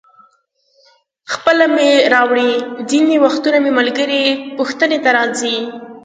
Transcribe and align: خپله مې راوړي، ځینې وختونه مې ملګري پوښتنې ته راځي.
خپله 1.33 1.65
مې 1.75 1.89
راوړي، 2.13 2.51
ځینې 2.89 3.15
وختونه 3.25 3.57
مې 3.63 3.71
ملګري 3.79 4.23
پوښتنې 4.57 4.97
ته 5.03 5.09
راځي. 5.17 5.57